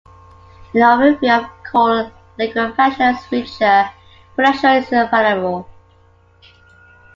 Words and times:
An 0.73 0.79
overview 0.81 1.39
of 1.39 1.47
coal 1.63 2.11
liquefaction 2.39 3.01
and 3.03 3.17
its 3.17 3.25
future 3.27 3.87
potential 4.35 4.71
is 4.77 4.91
available. 4.91 5.69